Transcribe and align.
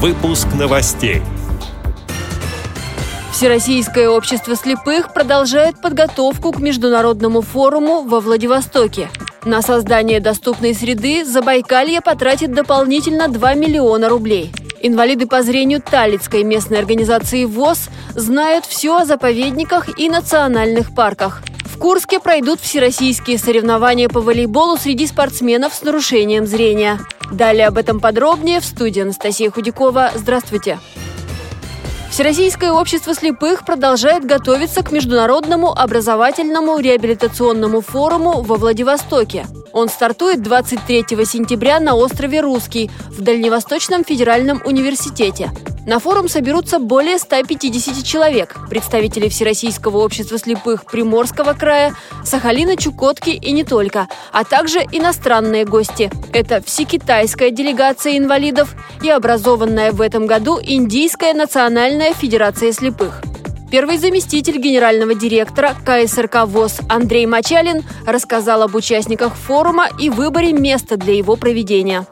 Выпуск 0.00 0.46
новостей. 0.56 1.22
Всероссийское 3.32 4.08
общество 4.08 4.54
слепых 4.54 5.12
продолжает 5.12 5.82
подготовку 5.82 6.52
к 6.52 6.60
международному 6.60 7.40
форуму 7.40 8.02
во 8.02 8.20
Владивостоке. 8.20 9.10
На 9.44 9.60
создание 9.60 10.20
доступной 10.20 10.74
среды 10.74 11.24
Забайкалье 11.24 12.00
потратит 12.00 12.52
дополнительно 12.52 13.26
2 13.26 13.54
миллиона 13.54 14.08
рублей. 14.08 14.52
Инвалиды 14.80 15.26
по 15.26 15.42
зрению 15.42 15.82
Талицкой 15.82 16.44
местной 16.44 16.78
организации 16.78 17.44
ВОЗ 17.44 17.88
знают 18.14 18.66
все 18.66 18.98
о 18.98 19.04
заповедниках 19.04 19.98
и 19.98 20.08
национальных 20.08 20.94
парках. 20.94 21.42
В 21.64 21.76
Курске 21.76 22.20
пройдут 22.20 22.60
всероссийские 22.60 23.36
соревнования 23.36 24.08
по 24.08 24.20
волейболу 24.20 24.76
среди 24.76 25.08
спортсменов 25.08 25.74
с 25.74 25.82
нарушением 25.82 26.46
зрения. 26.46 27.00
Далее 27.30 27.66
об 27.66 27.76
этом 27.76 28.00
подробнее 28.00 28.60
в 28.60 28.64
студии 28.64 29.02
Анастасия 29.02 29.50
Худякова. 29.50 30.12
Здравствуйте! 30.14 30.78
Всероссийское 32.10 32.72
общество 32.72 33.14
слепых 33.14 33.66
продолжает 33.66 34.24
готовиться 34.24 34.82
к 34.82 34.90
международному 34.90 35.70
образовательному 35.70 36.78
реабилитационному 36.78 37.82
форуму 37.82 38.40
во 38.40 38.56
Владивостоке. 38.56 39.46
Он 39.72 39.88
стартует 39.88 40.42
23 40.42 41.04
сентября 41.26 41.80
на 41.80 41.94
острове 41.94 42.40
Русский 42.40 42.90
в 43.10 43.20
Дальневосточном 43.20 44.04
федеральном 44.04 44.62
университете. 44.64 45.50
На 45.88 46.00
форум 46.00 46.28
соберутся 46.28 46.80
более 46.80 47.16
150 47.16 48.04
человек, 48.04 48.56
представители 48.68 49.30
Всероссийского 49.30 50.04
общества 50.04 50.36
слепых 50.36 50.84
Приморского 50.84 51.54
края, 51.54 51.94
Сахалина, 52.26 52.76
Чукотки 52.76 53.30
и 53.30 53.52
не 53.52 53.64
только, 53.64 54.06
а 54.30 54.44
также 54.44 54.80
иностранные 54.80 55.64
гости. 55.64 56.10
Это 56.34 56.60
всекитайская 56.60 57.50
делегация 57.50 58.18
инвалидов 58.18 58.74
и 59.02 59.08
образованная 59.08 59.92
в 59.92 60.02
этом 60.02 60.26
году 60.26 60.58
Индийская 60.62 61.32
национальная 61.32 62.12
федерация 62.12 62.72
слепых. 62.72 63.22
Первый 63.70 63.96
заместитель 63.96 64.58
генерального 64.58 65.14
директора 65.14 65.74
КСРК 65.86 66.44
ВОЗ 66.44 66.80
Андрей 66.90 67.24
Мачалин 67.24 67.82
рассказал 68.04 68.60
об 68.60 68.74
участниках 68.74 69.34
форума 69.34 69.88
и 69.98 70.10
выборе 70.10 70.52
места 70.52 70.98
для 70.98 71.14
его 71.14 71.36
проведения. 71.36 72.06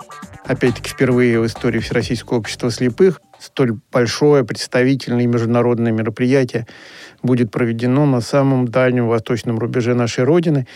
Опять-таки, 0.46 0.90
впервые 0.90 1.40
в 1.40 1.46
истории 1.46 1.80
Всероссийского 1.80 2.38
общества 2.38 2.70
слепых 2.70 3.20
столь 3.46 3.78
большое 3.92 4.44
представительное 4.44 5.26
международное 5.26 5.92
мероприятие 5.92 6.66
будет 7.22 7.50
проведено 7.50 8.06
на 8.06 8.20
самом 8.20 8.68
дальнем 8.68 9.08
восточном 9.08 9.58
рубеже 9.58 9.94
нашей 9.94 10.24
Родины. 10.24 10.66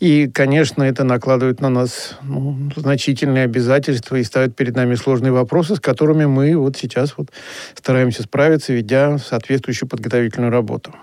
И, 0.00 0.28
конечно, 0.28 0.82
это 0.82 1.04
накладывает 1.04 1.60
на 1.60 1.68
нас 1.68 2.18
ну, 2.22 2.70
значительные 2.76 3.44
обязательства 3.44 4.16
и 4.16 4.24
ставит 4.24 4.56
перед 4.56 4.74
нами 4.74 4.94
сложные 4.96 5.32
вопросы, 5.32 5.76
с 5.76 5.80
которыми 5.80 6.26
мы 6.26 6.56
вот 6.56 6.76
сейчас 6.76 7.14
вот 7.16 7.30
стараемся 7.74 8.22
справиться, 8.22 8.72
ведя 8.72 9.18
соответствующую 9.18 9.88
подготовительную 9.88 10.50
работу. 10.50 10.94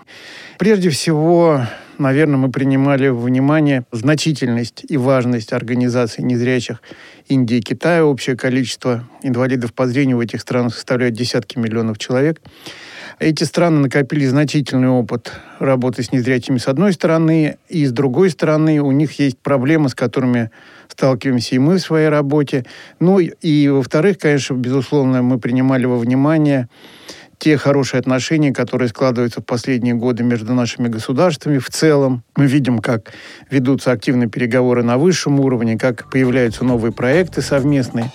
Прежде 0.58 0.90
всего, 0.90 1.62
наверное, 2.02 2.36
мы 2.36 2.50
принимали 2.50 3.08
в 3.08 3.22
внимание 3.22 3.84
значительность 3.92 4.84
и 4.88 4.96
важность 4.96 5.52
организации 5.52 6.22
незрячих 6.22 6.82
Индии 7.28 7.56
и 7.56 7.60
Китая. 7.62 8.04
Общее 8.04 8.36
количество 8.36 9.08
инвалидов 9.22 9.72
по 9.72 9.86
зрению 9.86 10.18
в 10.18 10.20
этих 10.20 10.40
странах 10.40 10.74
составляет 10.74 11.14
десятки 11.14 11.58
миллионов 11.58 11.98
человек. 11.98 12.40
Эти 13.18 13.44
страны 13.44 13.80
накопили 13.80 14.26
значительный 14.26 14.88
опыт 14.88 15.32
работы 15.58 16.02
с 16.02 16.12
незрячими 16.12 16.58
с 16.58 16.66
одной 16.66 16.92
стороны, 16.92 17.56
и 17.68 17.86
с 17.86 17.92
другой 17.92 18.30
стороны 18.30 18.80
у 18.80 18.90
них 18.90 19.18
есть 19.20 19.38
проблемы, 19.38 19.88
с 19.88 19.94
которыми 19.94 20.50
сталкиваемся 20.88 21.54
и 21.54 21.58
мы 21.58 21.76
в 21.76 21.80
своей 21.80 22.08
работе. 22.08 22.64
Ну 23.00 23.18
и, 23.18 23.68
во-вторых, 23.68 24.18
конечно, 24.18 24.54
безусловно, 24.54 25.22
мы 25.22 25.38
принимали 25.38 25.84
во 25.84 25.98
внимание 25.98 26.68
те 27.42 27.56
хорошие 27.56 27.98
отношения, 27.98 28.52
которые 28.52 28.86
складываются 28.86 29.40
в 29.40 29.44
последние 29.44 29.94
годы 29.94 30.22
между 30.22 30.54
нашими 30.54 30.86
государствами 30.86 31.58
в 31.58 31.70
целом. 31.70 32.22
Мы 32.36 32.46
видим, 32.46 32.78
как 32.78 33.12
ведутся 33.50 33.90
активные 33.90 34.28
переговоры 34.28 34.84
на 34.84 34.96
высшем 34.96 35.40
уровне, 35.40 35.76
как 35.76 36.08
появляются 36.08 36.62
новые 36.64 36.92
проекты 36.92 37.42
совместные. 37.42 38.12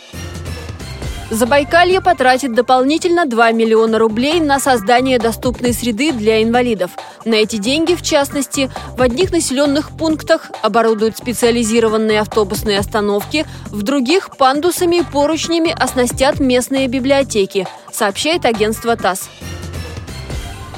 Забайкалье 1.30 2.00
потратит 2.00 2.54
дополнительно 2.54 3.26
2 3.26 3.52
миллиона 3.52 4.00
рублей 4.00 4.40
на 4.40 4.60
создание 4.60 5.20
доступной 5.20 5.74
среды 5.74 6.14
для 6.14 6.42
инвалидов. 6.42 6.92
На 7.26 7.36
эти 7.36 7.58
деньги, 7.58 7.96
в 7.96 8.02
частности, 8.02 8.72
в 8.96 9.02
одних 9.02 9.32
населенных 9.32 9.92
пунктах 9.92 10.50
оборудуют 10.62 11.18
специализированные 11.18 12.22
автобусные 12.22 12.80
остановки, 12.80 13.46
в 13.66 13.84
других 13.84 14.38
пандусами 14.38 14.98
и 14.98 15.04
поручнями 15.04 15.76
оснастят 15.78 16.40
местные 16.40 16.88
библиотеки, 16.88 17.68
сообщает 17.92 18.46
агентство 18.46 18.96
ТАСС. 18.96 19.30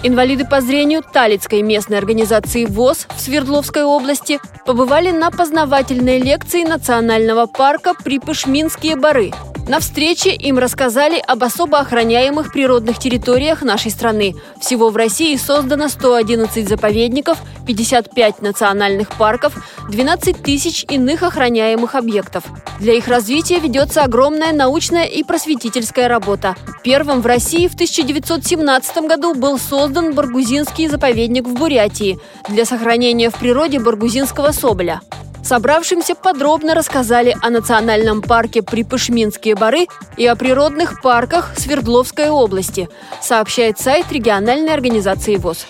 Инвалиды 0.02 0.46
по 0.46 0.62
зрению 0.62 1.04
Талицкой 1.04 1.62
местной 1.62 2.00
организации 2.00 2.66
ВОЗ 2.66 3.06
в 3.16 3.22
Свердловской 3.22 3.84
области 3.84 4.40
побывали 4.66 5.12
на 5.12 5.30
познавательной 5.30 6.20
лекции 6.20 6.64
национального 6.64 7.46
парка 7.46 7.94
Припышминские 7.94 8.96
бары– 8.96 9.32
на 9.70 9.80
встрече 9.80 10.32
им 10.32 10.58
рассказали 10.58 11.22
об 11.28 11.44
особо 11.44 11.78
охраняемых 11.78 12.52
природных 12.52 12.98
территориях 12.98 13.62
нашей 13.62 13.92
страны. 13.92 14.34
Всего 14.60 14.90
в 14.90 14.98
России 14.98 15.36
создано 15.36 15.90
111 15.90 16.68
заповедников, 16.68 17.38
55 17.68 18.42
национальных 18.42 19.12
парков, 19.12 19.54
12 19.88 20.42
тысяч 20.42 20.84
иных 20.90 21.22
охраняемых 21.22 21.94
объектов. 21.94 22.46
Для 22.80 22.94
их 22.94 23.08
развития 23.08 23.60
ведется 23.60 24.04
огромная 24.04 24.54
научная 24.54 25.06
и 25.06 25.24
просветительская 25.24 26.08
работа. 26.08 26.56
Первым 26.84 27.22
в 27.22 27.28
России 27.28 27.68
в 27.68 27.76
1917 27.76 28.98
году 29.06 29.36
был 29.36 29.60
создан 29.60 30.16
Баргузинский 30.16 30.88
заповедник 30.88 31.46
в 31.46 31.54
Бурятии 31.54 32.18
для 32.48 32.66
сохранения 32.66 33.30
в 33.30 33.36
природе 33.36 33.80
баргузинского 33.80 34.52
соболя. 34.52 35.02
Собравшимся 35.44 36.16
подробно 36.16 36.76
рассказали 36.76 37.36
о 37.42 37.50
национальном 37.50 38.22
парке 38.22 38.62
Припышминские 38.62 39.56
бары 39.56 39.88
и 40.18 40.26
о 40.26 40.36
природных 40.36 41.02
парках 41.02 41.54
Свердловской 41.58 42.30
области, 42.30 42.90
сообщает 43.22 43.80
сайт 43.80 44.12
региональной 44.12 44.74
организации 44.74 45.38
ВОЗ. 45.38 45.66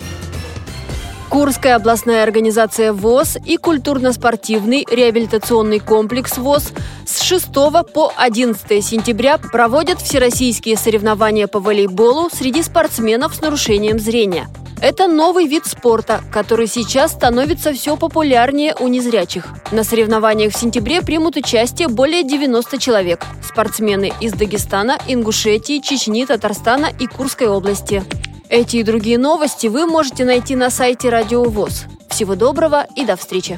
Курская 1.30 1.76
областная 1.76 2.24
организация 2.24 2.92
ВОЗ 2.92 3.38
и 3.46 3.58
культурно-спортивный 3.58 4.86
реабилитационный 4.90 5.80
комплекс 5.80 6.38
ВОЗ 6.40 6.74
с 7.06 7.22
6 7.22 7.54
по 7.94 8.12
11 8.18 8.84
сентября 8.84 9.38
проводят 9.38 10.02
всероссийские 10.02 10.76
соревнования 10.76 11.46
по 11.46 11.60
волейболу 11.60 12.30
среди 12.34 12.64
спортсменов 12.64 13.36
с 13.36 13.42
нарушением 13.42 14.00
зрения– 14.00 14.50
это 14.82 15.08
новый 15.08 15.48
вид 15.48 15.66
спорта, 15.66 16.22
который 16.32 16.68
сейчас 16.68 17.12
становится 17.12 17.74
все 17.74 17.98
популярнее 17.98 18.76
у 18.80 18.88
незрячих. 18.88 19.48
На 19.72 19.84
соревнованиях 19.84 20.54
в 20.54 20.58
сентябре 20.58 21.02
примут 21.02 21.36
участие 21.36 21.88
более 21.88 22.24
90 22.24 22.78
человек. 22.78 23.26
Спортсмены 23.44 24.14
из 24.22 24.34
Дагестана, 24.34 24.98
Ингушетии, 25.08 25.80
Чечни, 25.80 26.26
Татарстана 26.26 26.90
и 27.00 27.08
Курской 27.08 27.48
области. 27.48 28.04
Эти 28.50 28.78
и 28.78 28.84
другие 28.84 29.18
новости 29.18 29.68
вы 29.68 29.86
можете 29.86 30.26
найти 30.26 30.56
на 30.56 30.70
сайте 30.70 31.10
Радио 31.10 31.44
ВОЗ. 31.44 31.86
Всего 32.10 32.36
доброго 32.36 32.88
и 32.96 33.06
до 33.06 33.16
встречи! 33.16 33.58